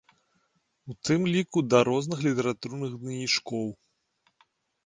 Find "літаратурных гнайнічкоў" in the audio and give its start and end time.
2.29-3.67